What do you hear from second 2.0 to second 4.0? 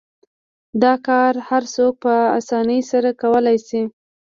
په اسانۍ سره کولای شي.